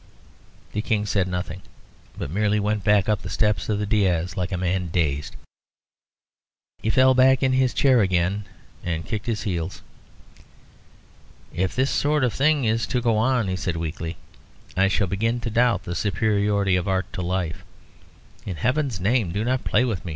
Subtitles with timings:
[0.73, 1.61] The King said nothing,
[2.17, 5.35] but merely went back up the steps of the daïs, like a man dazed.
[6.81, 8.45] He fell back in his chair again
[8.83, 9.83] and kicked his heels.
[11.53, 14.17] "If this sort of thing is to go on," he said weakly,
[14.75, 17.63] "I shall begin to doubt the superiority of art to life.
[18.43, 20.09] In Heaven's name, do not play with me.